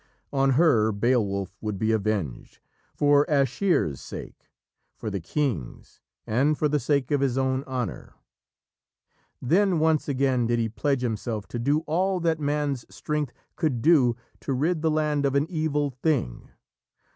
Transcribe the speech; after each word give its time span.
On 0.33 0.53
her 0.53 0.91
Beowulf 0.91 1.55
would 1.61 1.77
be 1.77 1.91
avenged, 1.91 2.57
for 2.95 3.23
Aschere's 3.29 4.01
sake, 4.01 4.47
for 4.95 5.11
the 5.11 5.19
king's, 5.19 6.01
and 6.25 6.57
for 6.57 6.67
the 6.67 6.79
sake 6.79 7.11
of 7.11 7.21
his 7.21 7.37
own 7.37 7.63
honour. 7.65 8.15
Then 9.43 9.77
once 9.77 10.07
again 10.09 10.47
did 10.47 10.57
he 10.57 10.69
pledge 10.69 11.03
himself 11.03 11.47
to 11.49 11.59
do 11.59 11.81
all 11.81 12.19
that 12.21 12.39
man's 12.39 12.83
strength 12.89 13.31
could 13.55 13.83
do 13.83 14.15
to 14.39 14.53
rid 14.53 14.81
the 14.81 14.89
land 14.89 15.23
of 15.23 15.35
an 15.35 15.45
evil 15.51 15.91
thing. 15.91 16.49